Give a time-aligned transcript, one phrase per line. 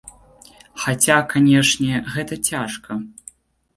[0.83, 2.99] Хаця, канешне, гэта цяжка.